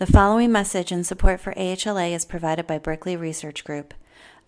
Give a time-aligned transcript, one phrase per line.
[0.00, 3.92] The following message and support for AHLA is provided by Berkeley Research Group,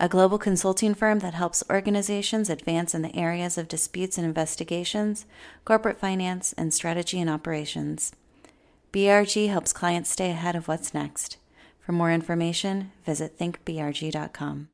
[0.00, 5.26] a global consulting firm that helps organizations advance in the areas of disputes and investigations,
[5.66, 8.12] corporate finance, and strategy and operations.
[8.94, 11.36] BRG helps clients stay ahead of what's next.
[11.80, 14.70] For more information, visit thinkbrg.com.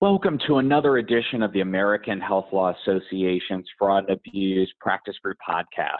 [0.00, 5.38] Welcome to another edition of the American Health Law Association's Fraud and Abuse Practice Group
[5.44, 5.98] podcast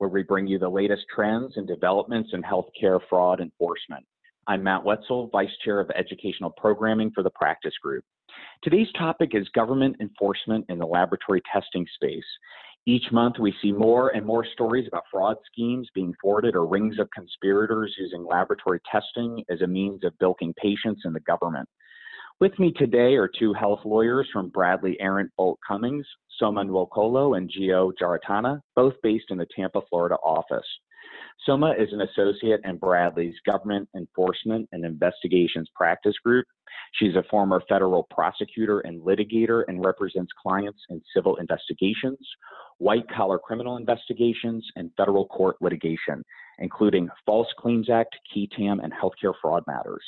[0.00, 4.02] where we bring you the latest trends and developments in healthcare fraud enforcement.
[4.46, 8.02] I'm Matt Wetzel, Vice Chair of Educational Programming for the Practice Group.
[8.62, 12.24] Today's topic is government enforcement in the laboratory testing space.
[12.86, 16.98] Each month, we see more and more stories about fraud schemes being thwarted or rings
[16.98, 21.68] of conspirators using laboratory testing as a means of bilking patients and the government.
[22.40, 26.06] With me today are two health lawyers from Bradley Arant Boult Cummings,
[26.40, 30.66] Soma Nwokolo, and Gio Jaratana, both based in the Tampa, Florida office.
[31.46, 36.46] Soma is an associate in Bradley's Government Enforcement and Investigations Practice Group.
[36.94, 42.18] She's a former federal prosecutor and litigator and represents clients in civil investigations,
[42.78, 46.22] white collar criminal investigations, and federal court litigation,
[46.58, 50.02] including False Claims Act, qui tam, and healthcare fraud matters.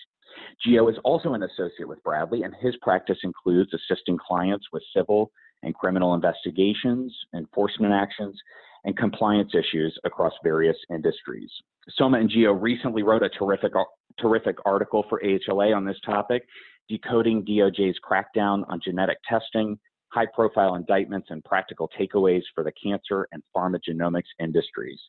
[0.67, 5.31] Gio is also an associate with Bradley, and his practice includes assisting clients with civil
[5.63, 8.39] and criminal investigations, enforcement actions,
[8.85, 11.51] and compliance issues across various industries.
[11.97, 13.73] Soma and Gio recently wrote a terrific,
[14.19, 16.45] terrific article for AHLA on this topic,
[16.89, 23.27] decoding DOJ's crackdown on genetic testing, high profile indictments, and practical takeaways for the cancer
[23.33, 25.01] and pharmacogenomics industries.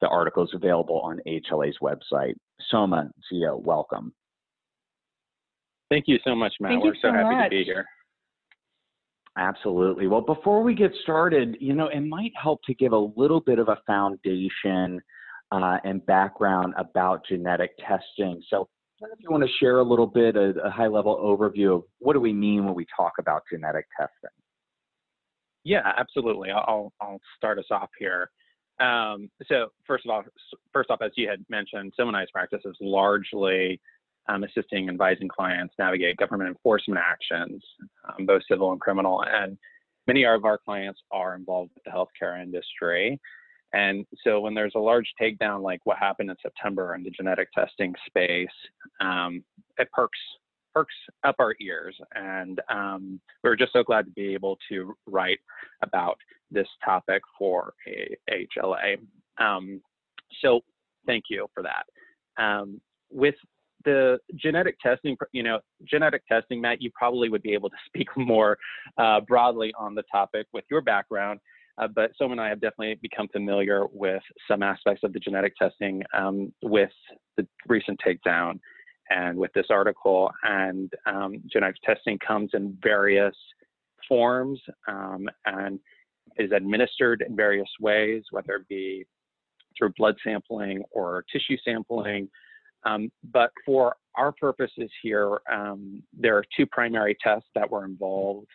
[0.00, 2.34] The article is available on AHLA's website.
[2.68, 4.12] Soma, Gio, welcome.
[5.90, 6.70] Thank you so much, Matt.
[6.70, 7.44] Thank We're so, so happy much.
[7.46, 7.86] to be here.
[9.38, 10.06] Absolutely.
[10.06, 13.58] Well, before we get started, you know, it might help to give a little bit
[13.58, 15.00] of a foundation
[15.52, 18.42] uh, and background about genetic testing.
[18.48, 18.68] So,
[19.00, 22.12] if you want to share a little bit, a, a high level overview of what
[22.12, 24.30] do we mean when we talk about genetic testing?
[25.64, 26.50] Yeah, absolutely.
[26.50, 28.30] I'll I'll start us off here.
[28.80, 30.24] Um, so first of all,
[30.72, 33.80] first off, as you had mentioned, Soma and I's practice is largely
[34.28, 37.62] um, assisting and advising clients navigate government enforcement actions,
[38.08, 39.24] um, both civil and criminal.
[39.26, 39.56] And
[40.06, 43.20] many of our clients are involved with the healthcare industry.
[43.72, 47.48] And so when there's a large takedown like what happened in September in the genetic
[47.52, 48.48] testing space,
[49.00, 49.44] um,
[49.78, 50.18] it perks
[50.74, 50.94] perks
[51.24, 51.96] up our ears.
[52.14, 55.38] And um, we are just so glad to be able to write
[55.82, 56.16] about
[56.50, 57.74] this topic for
[58.30, 58.96] AHLA.
[59.38, 59.80] Um,
[60.42, 60.60] so
[61.06, 62.42] thank you for that.
[62.42, 63.34] Um, with
[63.84, 68.08] the genetic testing, you know, genetic testing, Matt, you probably would be able to speak
[68.16, 68.58] more
[68.98, 71.40] uh, broadly on the topic with your background.
[71.78, 75.56] Uh, but Soma and I have definitely become familiar with some aspects of the genetic
[75.56, 76.90] testing um, with
[77.36, 78.58] the recent takedown
[79.08, 80.30] and with this article.
[80.42, 83.34] And um, genetic testing comes in various
[84.08, 85.78] forms um, and
[86.36, 89.06] is administered in various ways, whether it be
[89.78, 92.28] through blood sampling or tissue sampling.
[92.84, 98.48] Um, but for our purposes here, um, there are two primary tests that were involved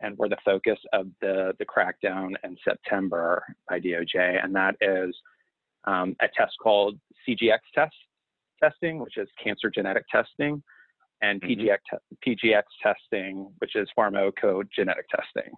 [0.00, 5.14] and were the focus of the, the crackdown in September by DOJ, and that is
[5.84, 7.94] um, a test called CGX test
[8.62, 10.62] testing, which is cancer genetic testing,
[11.22, 11.60] and Mm-hmm.
[11.62, 11.78] PGX,
[12.24, 15.52] te- PGX testing, which is pharmacogenetic testing.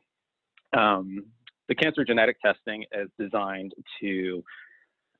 [0.77, 1.25] Um,
[1.69, 4.45] the cancer genetic testing is designed to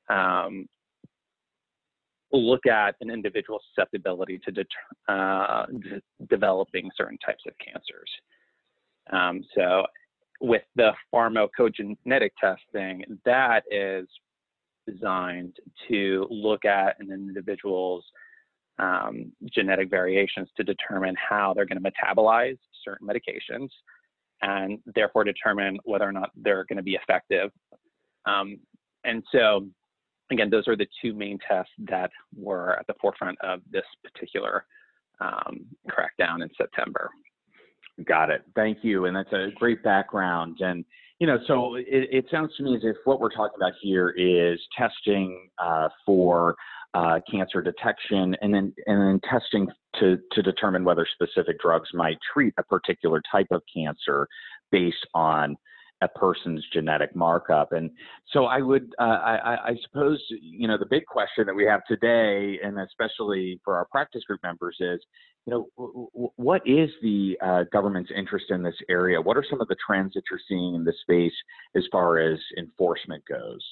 [0.09, 0.67] um,
[2.31, 8.09] look at an individual's susceptibility to uh, d- developing certain types of cancers.
[9.11, 9.85] Um, so,
[10.41, 14.07] with the pharmacogenetic testing, that is
[14.87, 15.55] designed
[15.87, 18.03] to look at an individual's
[18.77, 23.69] um, genetic variations to determine how they're going to metabolize certain medications
[24.41, 27.51] and therefore determine whether or not they're going to be effective.
[28.25, 28.59] Um,
[29.03, 29.67] and so,
[30.31, 34.65] again, those are the two main tests that were at the forefront of this particular
[35.21, 37.09] um, crackdown in September.
[38.05, 38.41] Got it.
[38.55, 39.05] Thank you.
[39.05, 40.57] And that's a great background.
[40.59, 40.83] And,
[41.19, 44.09] you know, so it, it sounds to me as if what we're talking about here
[44.09, 46.55] is testing uh, for
[46.93, 49.67] uh, cancer detection and then and then testing
[49.99, 54.27] to, to determine whether specific drugs might treat a particular type of cancer
[54.71, 55.57] based on
[56.01, 57.71] a person's genetic markup.
[57.71, 57.89] And
[58.31, 61.81] so I would, uh, I, I suppose, you know, the big question that we have
[61.87, 64.99] today, and especially for our practice group members, is,
[65.45, 69.21] you know, w- w- what is the uh, government's interest in this area?
[69.21, 71.33] What are some of the trends that you're seeing in this space
[71.75, 73.63] as far as enforcement goes?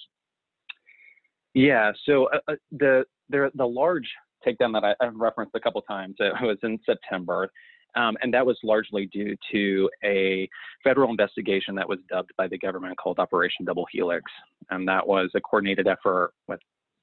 [1.53, 1.91] Yeah.
[2.05, 4.09] So uh, uh the the the large
[4.45, 6.15] takedown that I, referenced a couple times.
[6.19, 7.49] It was in September.
[7.95, 10.49] Um, and that was largely due to a
[10.83, 14.23] federal investigation that was dubbed by the government called Operation Double Helix.
[14.71, 16.59] And that was a coordinated effort with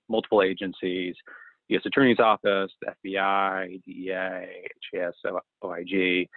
[0.08, 1.14] multiple agencies,
[1.68, 1.82] U.S.
[1.86, 4.46] Attorney's Office, the FBI, DEA,
[4.94, 6.28] HHS, OIG.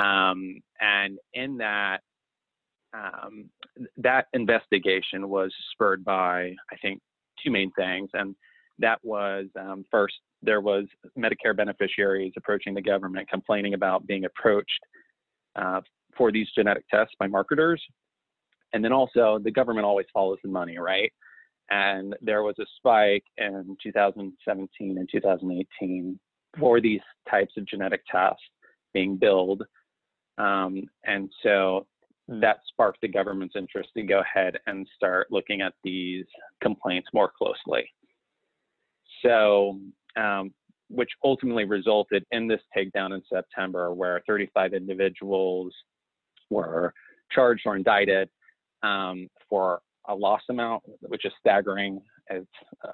[0.00, 1.98] Um, and in that,
[2.92, 3.50] um,
[3.96, 7.00] that investigation was spurred by, I think,
[7.42, 8.10] two main things.
[8.14, 8.34] And
[8.78, 10.14] that was um, first,
[10.44, 10.84] there was
[11.18, 14.80] Medicare beneficiaries approaching the government complaining about being approached
[15.56, 15.80] uh,
[16.16, 17.82] for these genetic tests by marketers.
[18.72, 21.12] And then also, the government always follows the money, right?
[21.70, 26.18] And there was a spike in 2017 and 2018
[26.58, 27.00] for these
[27.30, 28.42] types of genetic tests
[28.92, 29.62] being billed.
[30.38, 31.86] Um, and so
[32.28, 36.24] that sparked the government's interest to go ahead and start looking at these
[36.62, 37.84] complaints more closely.
[39.22, 39.78] So,
[40.16, 40.52] um,
[40.88, 45.72] which ultimately resulted in this takedown in September, where 35 individuals
[46.50, 46.92] were
[47.32, 48.28] charged or indicted
[48.82, 52.00] um, for a loss amount, which is staggering.
[52.30, 52.46] It's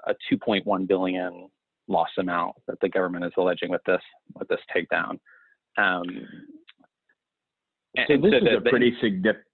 [0.07, 1.49] a 2.1 billion
[1.87, 4.01] loss amount that the government is alleging with this
[4.35, 5.19] with this takedown.
[5.77, 6.05] Um,
[8.07, 9.45] so this so is the, a pretty significant.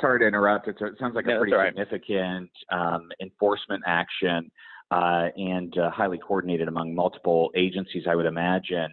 [0.00, 0.68] Sorry to interrupt.
[0.68, 1.68] It sounds like a pretty right.
[1.68, 4.50] significant um, enforcement action
[4.92, 8.90] uh, and uh, highly coordinated among multiple agencies, I would imagine.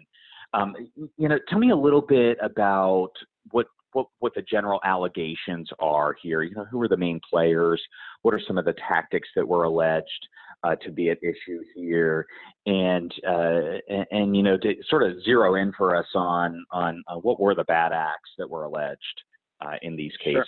[0.54, 0.74] Um,
[1.16, 3.10] you know, tell me a little bit about
[3.50, 6.42] what, what what the general allegations are here.
[6.42, 7.80] You know, who are the main players?
[8.22, 10.28] What are some of the tactics that were alleged
[10.64, 12.26] uh, to be at issue here?
[12.66, 17.04] And, uh, and, and you know, to sort of zero in for us on on
[17.08, 19.22] uh, what were the bad acts that were alleged
[19.60, 20.46] uh, in these cases.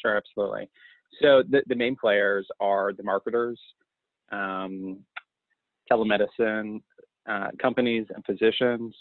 [0.00, 0.02] Sure.
[0.02, 0.68] sure, absolutely.
[1.20, 3.60] So the, the main players are the marketers,
[4.32, 4.98] um,
[5.90, 6.80] telemedicine
[7.28, 8.94] uh, companies and physicians,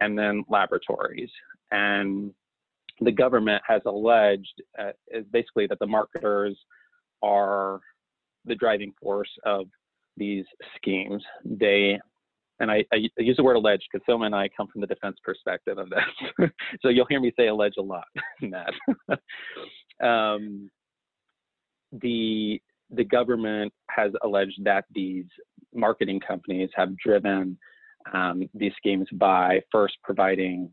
[0.00, 1.30] and then laboratories.
[1.70, 2.32] And
[3.00, 6.56] the government has alleged uh, is basically that the marketers
[7.22, 7.80] are
[8.44, 9.66] the driving force of
[10.16, 10.44] these
[10.76, 11.22] schemes.
[11.44, 11.98] They
[12.60, 15.16] and I, I, use the word alleged because Soma and I come from the defense
[15.24, 16.50] perspective of this.
[16.82, 18.04] so you'll hear me say allege a lot
[18.42, 18.72] in that.
[20.06, 20.70] um,
[21.92, 22.60] the
[22.94, 25.26] the government has alleged that these
[25.74, 27.58] marketing companies have driven
[28.12, 30.70] um, these schemes by first providing,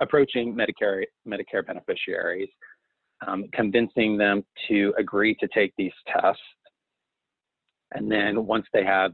[0.00, 2.48] approaching Medicare Medicare beneficiaries,
[3.26, 6.42] um, convincing them to agree to take these tests,
[7.92, 9.12] and then once they have,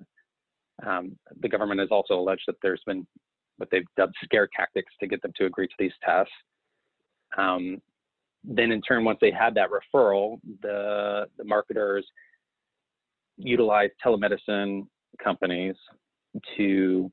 [0.85, 3.07] um, the government has also alleged that there's been
[3.59, 6.33] what they've dubbed scare tactics to get them to agree to these tests.
[8.45, 12.07] Then in turn, once they had that referral, the, the marketers
[13.37, 14.87] utilized telemedicine
[15.23, 15.77] companies
[16.57, 17.11] to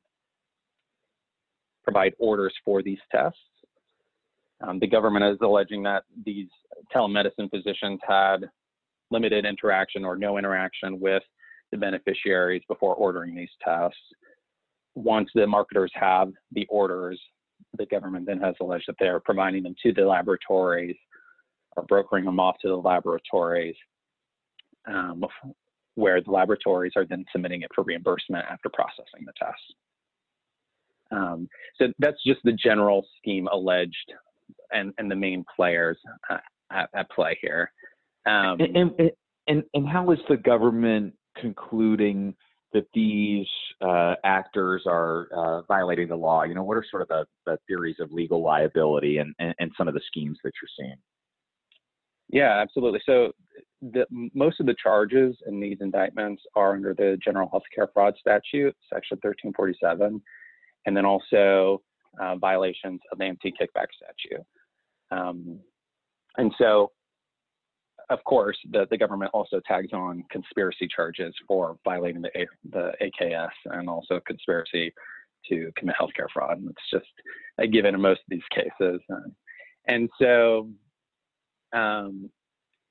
[1.84, 3.40] provide orders for these tests.
[4.62, 6.50] Um, the government is alleging that these
[6.94, 8.50] telemedicine physicians had
[9.12, 11.24] limited interaction or no interaction with
[11.72, 13.98] the beneficiaries before ordering these tests.
[14.96, 17.20] Once the marketers have the orders,
[17.78, 20.96] the government then has alleged that they are providing them to the laboratories
[21.80, 23.76] or brokering them off to the laboratories,
[24.88, 25.24] um,
[25.96, 29.76] where the laboratories are then submitting it for reimbursement after processing the test.
[31.12, 34.14] Um, so that's just the general scheme alleged
[34.72, 35.98] and, and the main players
[36.30, 36.38] uh,
[36.72, 37.72] at, at, play here.
[38.28, 39.12] Um, and, and,
[39.48, 42.36] and, and how is the government concluding
[42.74, 43.48] that these
[43.82, 46.44] uh, actors are uh, violating the law?
[46.44, 49.72] You know, what are sort of the, the theories of legal liability and, and, and,
[49.78, 50.98] some of the schemes that you're seeing?
[52.30, 53.02] Yeah, absolutely.
[53.06, 53.32] So
[53.82, 58.76] the, most of the charges in these indictments are under the General Healthcare Fraud Statute,
[58.94, 60.22] Section 1347,
[60.86, 61.82] and then also
[62.22, 64.46] uh, violations of the anti-kickback statute.
[65.12, 65.60] Um,
[66.38, 66.92] and so,
[68.10, 72.30] of course, the, the government also tags on conspiracy charges for violating the,
[72.72, 74.94] the AKS and also conspiracy
[75.48, 76.58] to commit healthcare fraud.
[76.60, 77.12] And it's just
[77.58, 79.02] a given in most of these cases.
[79.88, 80.70] and so
[81.74, 82.30] um,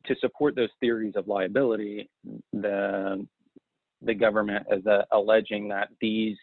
[0.07, 2.09] to support those theories of liability,
[2.53, 3.27] the
[4.03, 6.37] the government is uh, alleging that these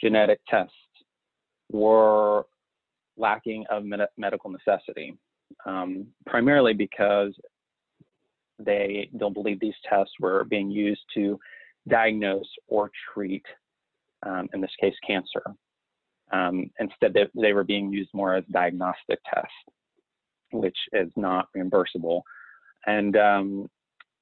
[0.00, 0.72] genetic tests
[1.70, 2.46] were
[3.16, 5.16] lacking of med- medical necessity,
[5.66, 7.34] um, primarily because
[8.58, 11.38] they don't believe these tests were being used to
[11.88, 13.44] diagnose or treat,
[14.24, 15.42] um, in this case, cancer.
[16.32, 19.50] Um, instead, they, they were being used more as diagnostic tests
[20.52, 22.22] which is not reimbursable.
[22.86, 23.66] And um,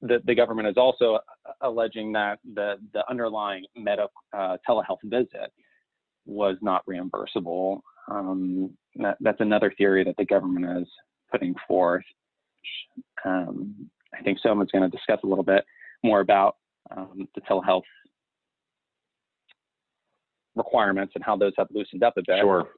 [0.02, 1.18] the, the government is also
[1.60, 5.52] alleging that the the underlying meta uh, telehealth visit
[6.26, 7.80] was not reimbursable.
[8.10, 10.88] Um, that, that's another theory that the government is
[11.30, 12.04] putting forth.
[13.24, 15.64] Um, I think Soma's going to discuss a little bit
[16.02, 16.56] more about
[16.96, 17.82] um, the telehealth
[20.54, 22.40] requirements and how those have loosened up a bit.
[22.40, 22.68] Sure.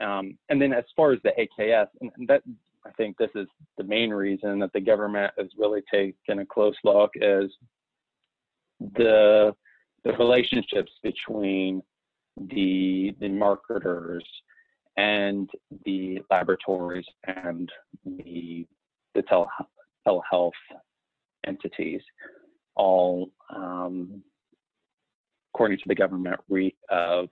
[0.00, 2.42] Um, and then as far as the AKS, and that
[2.86, 3.46] I think this is
[3.78, 7.50] the main reason that the government is really taking a close look is
[8.96, 9.54] the
[10.04, 11.82] the relationships between
[12.36, 14.24] the the marketers
[14.96, 15.48] and
[15.84, 17.70] the laboratories and
[18.04, 18.66] the
[19.14, 19.48] the tele,
[20.06, 20.52] telehealth
[21.46, 22.02] entities
[22.76, 24.22] all um,
[25.54, 27.28] according to the government reek of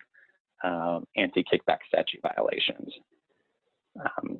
[0.65, 2.93] um, anti-kickback statute violations.
[3.99, 4.39] Um,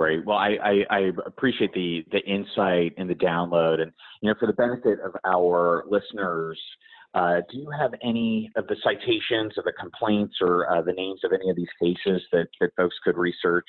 [0.00, 0.24] Great.
[0.24, 3.92] Well, I, I, I, appreciate the the insight and the download, and
[4.22, 6.58] you know, for the benefit of our listeners,
[7.12, 11.20] uh, do you have any of the citations of the complaints or uh, the names
[11.22, 13.66] of any of these cases that, that folks could research,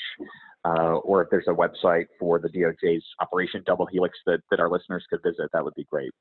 [0.63, 4.69] uh, or if there's a website for the DOJ's Operation Double Helix that, that our
[4.69, 6.13] listeners could visit, that would be great.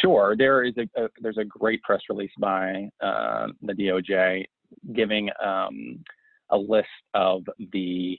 [0.00, 4.46] Sure, there is a, a there's a great press release by uh, the DOJ
[4.94, 6.02] giving um,
[6.48, 8.18] a list of the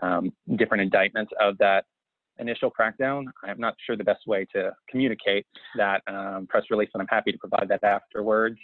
[0.00, 1.84] um, different indictments of that
[2.38, 3.24] initial crackdown.
[3.44, 7.32] I'm not sure the best way to communicate that um, press release, but I'm happy
[7.32, 8.58] to provide that afterwards.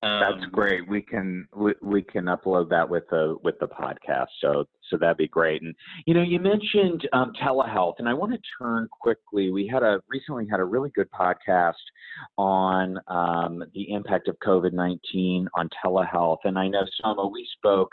[0.00, 0.88] Um, That's great.
[0.88, 4.28] We can we, we can upload that with the with the podcast.
[4.40, 5.60] So so that'd be great.
[5.62, 5.74] And
[6.06, 9.50] you know, you mentioned um, telehealth, and I want to turn quickly.
[9.50, 11.72] We had a recently had a really good podcast
[12.36, 17.90] on um, the impact of COVID nineteen on telehealth, and I know Soma we spoke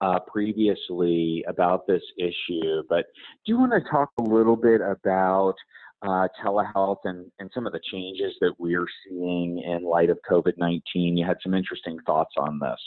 [0.00, 3.06] uh, previously about this issue, but
[3.44, 5.54] do you want to talk a little bit about
[6.02, 10.52] uh, telehealth and, and some of the changes that we're seeing in light of COVID
[10.56, 11.16] 19?
[11.16, 12.80] You had some interesting thoughts on this.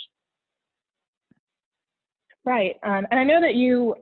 [2.45, 2.75] Right.
[2.83, 3.95] Um, and I know that you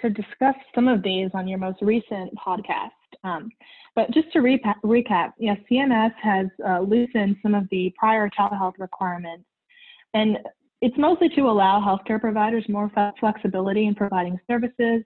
[0.00, 2.90] could discuss some of these on your most recent podcast.
[3.24, 3.50] Um,
[3.94, 9.44] but just to recap, yes, CMS has uh, loosened some of the prior telehealth requirements.
[10.14, 10.38] And
[10.82, 15.02] it's mostly to allow healthcare providers more flexibility in providing services,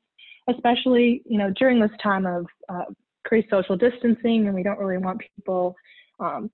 [0.48, 2.84] especially you know during this time of uh,
[3.24, 5.76] increased social distancing, and we don't really want people
[6.18, 6.50] um,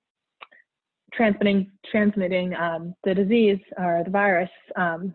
[1.12, 4.50] transmitting transmitting um, the disease or the virus.
[4.76, 5.14] Um,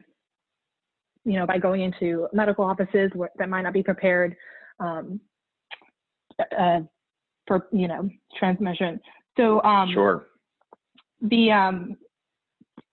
[1.26, 4.38] you know, by going into medical offices where, that might not be prepared
[4.80, 5.20] um,
[6.58, 6.80] uh,
[7.46, 8.10] for you know
[8.40, 9.02] transmission.
[9.36, 10.28] So um, sure.
[11.22, 11.98] The um,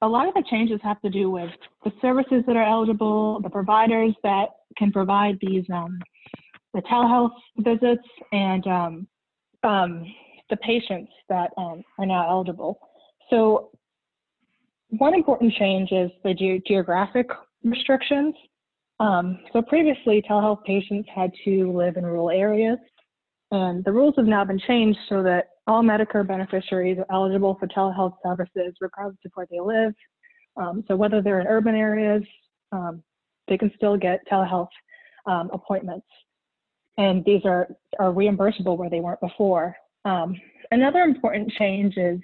[0.03, 1.51] a lot of the changes have to do with
[1.85, 5.99] the services that are eligible, the providers that can provide these um,
[6.75, 9.07] the telehealth visits, and um,
[9.63, 10.05] um,
[10.51, 12.79] the patients that um, are now eligible.
[13.31, 13.71] So
[14.89, 17.29] one important change is the ge geographic
[17.63, 18.35] restrictions.
[19.01, 22.79] Um, so previously, telehealth patients had to live in rural areas,
[23.51, 27.67] and the rules have now been changed so that all Medicare beneficiaries are eligible for
[27.67, 29.95] telehealth services regardless of where they live.
[30.57, 32.23] Um, so whether they're in urban areas,
[32.73, 33.03] um,
[33.49, 34.69] they can still get telehealth
[35.27, 36.07] um, appointments.
[36.97, 37.69] And these are,
[37.99, 39.75] are reimbursable where they weren't before.
[40.05, 40.37] Um,
[40.71, 42.21] another important change is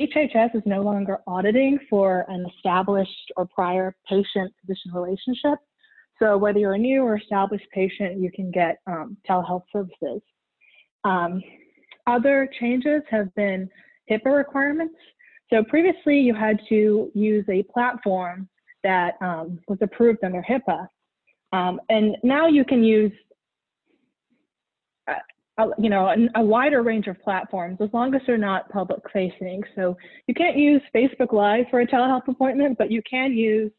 [0.00, 5.58] HHS is no longer auditing for an established or prior patient-physician relationship.
[6.18, 10.20] So whether you're a new or established patient, you can get um, telehealth services.
[11.04, 11.42] Um,
[12.06, 13.68] other changes have been
[14.10, 14.94] HIPAA requirements.
[15.50, 18.48] So previously you had to use a platform
[18.82, 20.86] that um, was approved under HIPAA.
[21.52, 23.12] Um, and now you can use
[25.08, 25.14] uh,
[25.58, 29.00] a, you know, a, a, wider range of platforms as long as they're not public
[29.12, 29.62] facing.
[29.76, 29.96] So
[30.26, 33.70] you can't use Facebook Live for a telehealth appointment, but you can use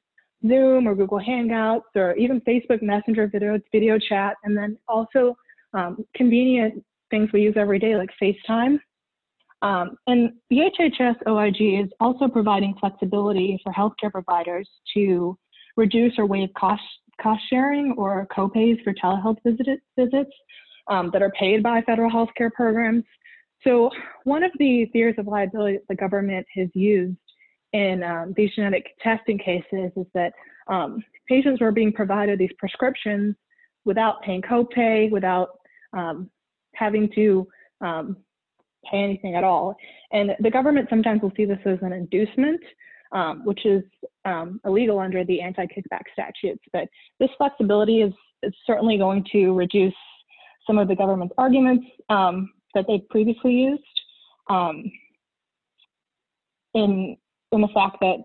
[0.48, 5.36] Zoom or Google Hangouts or even Facebook Messenger video, video chat, and then also
[5.74, 6.84] um, convenient
[7.16, 8.78] things we use every day like FaceTime.
[9.62, 15.38] Um, and the HHS OIG is also providing flexibility for healthcare providers to
[15.78, 16.84] reduce or waive cost,
[17.22, 20.32] cost sharing or copays for telehealth visit, visits
[20.90, 23.06] um, that are paid by federal healthcare programs.
[23.64, 23.90] So
[24.26, 27.18] one of the theories of liability that the government has used
[27.72, 30.34] in um, these genetic testing cases is that
[30.68, 33.36] um, patients were being provided these prescriptions
[33.86, 35.50] without paying copay, without
[35.94, 36.30] um,
[36.78, 37.48] having to
[37.82, 38.18] um,
[38.90, 39.76] pay anything at all.
[40.12, 42.62] And the government sometimes will see this as an inducement,
[43.12, 43.84] um, which is
[44.26, 46.64] um, illegal under the anti-kickback statutes.
[46.74, 46.88] But
[47.20, 48.14] this flexibility is,
[48.44, 49.94] is, certainly going to reduce
[50.68, 51.86] some of the government's arguments.
[52.10, 53.82] Um, that they previously used.
[54.50, 54.92] Um,
[56.76, 57.18] in
[57.52, 58.18] in the fact that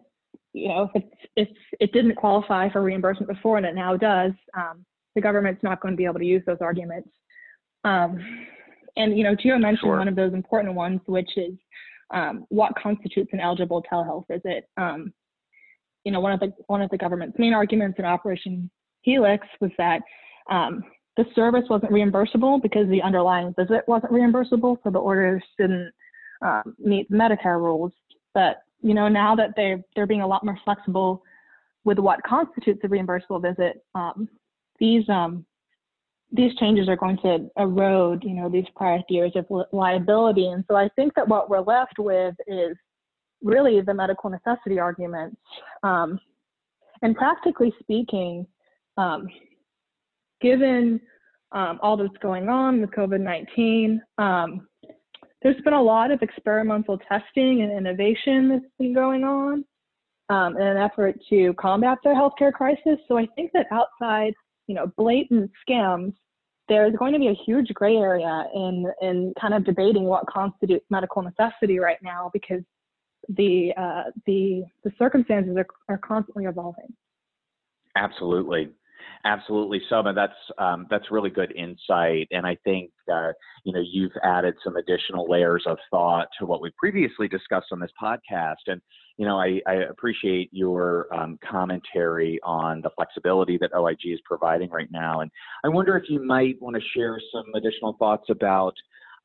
[0.52, 4.32] you know if it's if it didn't qualify for reimbursement before and it now does,
[4.54, 7.08] um, the government's not going to be able to use those arguments.
[7.84, 8.18] Um,
[8.96, 9.98] and you know, Gio mentioned sure.
[9.98, 11.54] one of those important ones, which is
[12.12, 14.68] um, what constitutes an eligible telehealth visit.
[14.76, 15.12] Um,
[16.04, 18.70] you know, one of the one of the government's main arguments in Operation
[19.02, 20.00] Helix was that
[20.50, 20.82] um,
[21.16, 25.92] the service wasn't reimbursable because the underlying visit wasn't reimbursable, so the orders didn't
[26.42, 27.92] um, meet Medicare rules.
[28.34, 31.22] But you know, now that they're they're being a lot more flexible
[31.84, 34.28] with what constitutes a reimbursable visit, um,
[34.78, 35.44] these um,
[36.32, 40.46] these changes are going to erode, you know, these prior theories of liability.
[40.46, 42.76] And so I think that what we're left with is
[43.42, 45.36] really the medical necessity arguments.
[45.82, 46.20] Um,
[47.02, 48.46] and practically speaking,
[48.96, 49.26] um,
[50.40, 51.00] given
[51.52, 54.68] um, all that's going on with COVID-19, um,
[55.42, 59.64] there's been a lot of experimental testing and innovation that's been going on
[60.28, 62.98] um, in an effort to combat the healthcare crisis.
[63.08, 64.34] So I think that outside
[64.70, 66.14] you know, blatant scams,
[66.68, 70.86] there's going to be a huge gray area in in kind of debating what constitutes
[70.90, 72.62] medical necessity right now because
[73.30, 76.94] the uh, the the circumstances are, are constantly evolving.
[77.96, 78.70] Absolutely.
[79.24, 80.14] Absolutely, Soma.
[80.14, 83.32] That's um, that's really good insight, and I think uh,
[83.64, 87.80] you know you've added some additional layers of thought to what we previously discussed on
[87.80, 88.68] this podcast.
[88.68, 88.80] And
[89.16, 94.70] you know, I, I appreciate your um, commentary on the flexibility that OIG is providing
[94.70, 95.30] right now, and
[95.64, 98.74] I wonder if you might want to share some additional thoughts about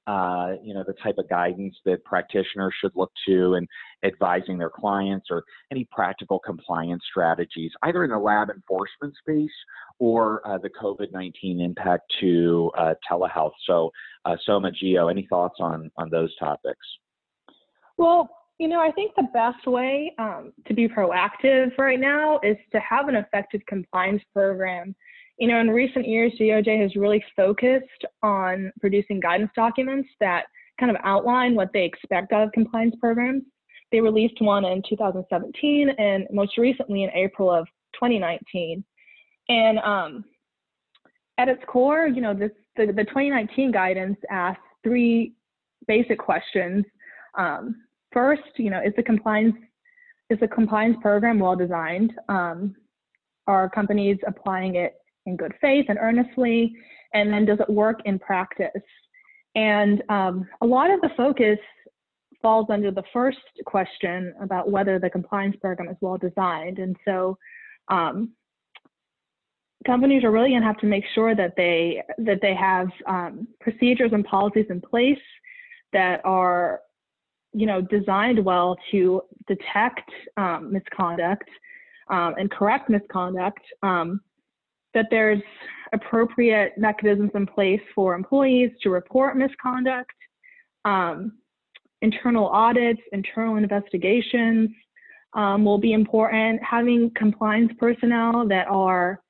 [0.07, 3.67] uh, you know, the type of guidance that practitioners should look to in
[4.03, 9.49] advising their clients or any practical compliance strategies, either in the lab enforcement space
[9.97, 13.53] or uh, the COVID 19 impact to uh, telehealth.
[13.65, 13.89] So,
[14.25, 16.85] uh, Soma Gio, any thoughts on, on those topics?
[17.97, 22.57] Well, you know, I think the best way um, to be proactive right now is
[22.71, 24.95] to have an effective compliance program
[25.37, 30.45] you know, in recent years, DOJ has really focused on producing guidance documents that
[30.79, 33.43] kind of outline what they expect out of compliance programs.
[33.91, 38.83] They released one in 2017 and most recently in April of 2019.
[39.49, 40.25] And um,
[41.37, 45.33] at its core, you know, this, the, the 2019 guidance asks three
[45.87, 46.85] basic questions.
[47.37, 47.83] Um,
[48.15, 49.55] first, you know, is the compliance
[50.31, 52.11] is the compliance program well designed?
[52.29, 52.75] Um,
[53.45, 54.95] are companies applying it
[55.27, 56.73] in good faith and earnestly?
[57.13, 58.71] And then does it work in practice?
[59.53, 61.59] And um, a lot of the focus
[62.41, 66.79] falls under the first question about whether the compliance program is well designed.
[66.79, 67.37] And so
[67.89, 68.31] um,
[69.85, 73.47] companies are really going to have to make sure that they that they have um,
[73.59, 75.19] procedures and policies in place
[75.93, 76.81] that are
[77.55, 81.49] you know designed well to detect um, misconduct
[82.09, 84.21] um, and correct misconduct um,
[84.93, 85.41] that there's
[85.93, 90.11] appropriate mechanisms in place for employees to report misconduct,
[90.85, 91.33] um,
[92.01, 94.69] internal audits, internal investigations
[95.33, 96.61] um, will be important.
[96.63, 99.21] Having compliance personnel that are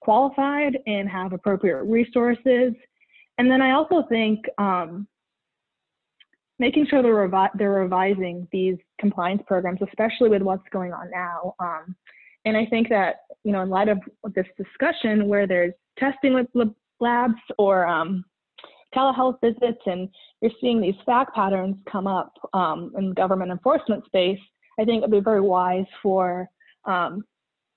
[0.00, 2.74] qualified and have appropriate resources.
[3.38, 5.06] And then I also think um,
[6.58, 11.54] making sure they're, revi they're, revising these compliance programs, especially with what's going on now.
[11.58, 11.96] Um,
[12.44, 13.98] and I think that, you know, in light of
[14.34, 16.46] this discussion where there's testing with
[17.00, 18.24] labs or um,
[18.94, 20.08] telehealth visits, and
[20.40, 24.38] you're seeing these fact patterns come up um, in government enforcement space,
[24.78, 26.48] I think it'd be very wise for
[26.84, 27.24] um,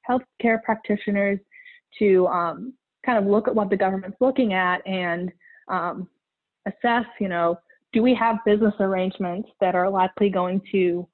[0.08, 1.40] healthcare practitioners
[2.00, 2.74] to um,
[3.06, 5.32] kind of look at what the government's looking at and
[5.70, 6.08] um,
[6.66, 7.58] assess, you know,
[7.94, 11.08] do we have business arrangements that are likely going to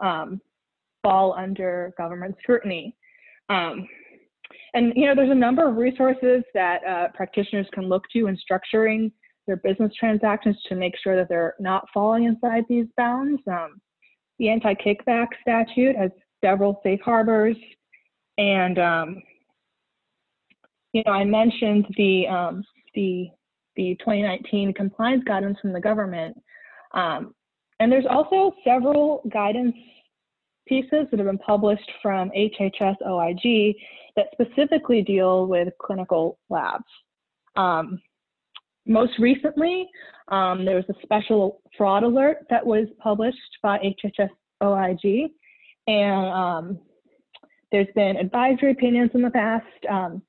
[0.00, 0.40] um,
[1.02, 2.94] fall under government scrutiny.
[3.48, 3.88] Um,
[4.74, 8.36] and you know, there's a number of resources that uh, practitioners can look to in
[8.36, 9.10] structuring
[9.46, 13.40] their business transactions to make sure that they're not falling inside these bounds.
[13.50, 13.80] Um,
[14.38, 16.10] the anti-kickback statute has
[16.44, 17.56] several safe harbors,
[18.36, 19.22] and um,
[20.92, 22.62] you know, I mentioned the um,
[22.94, 23.30] the
[23.78, 26.36] the 2019 compliance guidance from the government,
[26.92, 27.34] um,
[27.80, 29.74] and there's also several guidance
[30.66, 33.76] pieces that have been published from HHS OIG
[34.16, 36.84] that specifically deal with clinical labs.
[37.56, 38.00] Um,
[38.84, 39.88] most recently,
[40.28, 44.30] um, there was a special fraud alert that was published by HHS
[44.62, 45.30] OIG,
[45.86, 46.78] and um,
[47.70, 50.22] there's been advisory opinions in the past, um,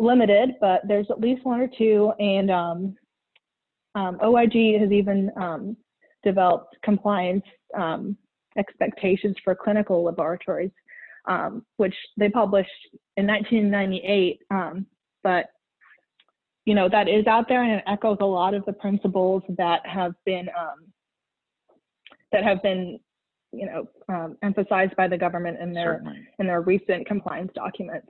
[0.00, 2.96] limited, but there's at least one or two, and um,
[3.94, 5.76] Um, OIG has even um,
[6.22, 7.44] developed compliance
[7.76, 8.16] um,
[8.56, 10.70] expectations for clinical laboratories,
[11.26, 12.70] um, which they published
[13.16, 14.40] in 1998.
[14.50, 14.86] Um,
[15.22, 15.46] but
[16.66, 19.84] you know that is out there and it echoes a lot of the principles that
[19.86, 20.92] have been um,
[22.32, 23.00] that have been
[23.52, 26.28] you know um, emphasized by the government in their Certainly.
[26.38, 28.08] in their recent compliance documents.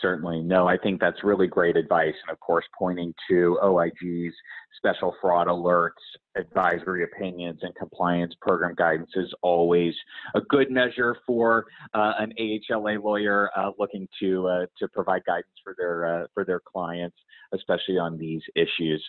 [0.00, 0.42] Certainly.
[0.42, 2.14] No, I think that's really great advice.
[2.26, 4.34] And of course, pointing to OIG's
[4.76, 5.90] special fraud alerts,
[6.36, 9.94] advisory opinions, and compliance program guidance is always
[10.34, 15.46] a good measure for uh, an AHLA lawyer uh, looking to uh, to provide guidance
[15.62, 17.16] for their uh, for their clients,
[17.52, 19.02] especially on these issues.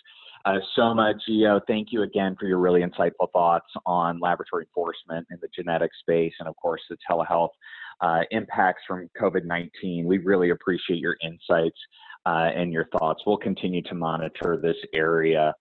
[0.46, 5.38] Uh, Soma, Gio, thank you again for your really insightful thoughts on laboratory enforcement in
[5.40, 7.50] the genetic space and, of course, the telehealth
[8.00, 10.04] uh, impacts from COVID 19.
[10.04, 11.78] We really appreciate your insights
[12.26, 13.22] uh, and your thoughts.
[13.26, 15.54] We'll continue to monitor this area.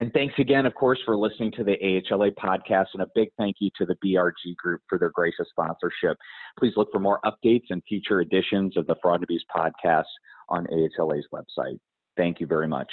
[0.00, 3.56] And thanks again, of course, for listening to the AHLA podcast, and a big thank
[3.60, 6.16] you to the BRG Group for their gracious sponsorship.
[6.58, 10.04] Please look for more updates and future editions of the Fraud and Abuse podcast
[10.48, 11.78] on AHLA's website.
[12.16, 12.90] Thank you very much.